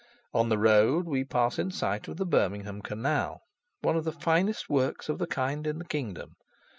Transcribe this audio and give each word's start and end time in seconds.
On 0.33 0.49
the 0.49 0.57
road 0.57 1.05
we 1.05 1.23
pass 1.23 1.59
in 1.59 1.69
sight 1.69 2.07
of 2.07 2.17
the 2.17 2.25
Birmingham 2.25 2.81
canal, 2.81 3.43
one 3.81 3.95
of 3.95 4.03
the 4.03 4.11
finest 4.11 4.67
works 4.67 5.09
of 5.09 5.19
the 5.19 5.27
kind 5.27 5.67
in 5.67 5.77
the 5.77 5.85
kingdom. 5.85 6.33